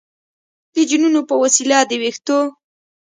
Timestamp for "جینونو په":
0.89-1.35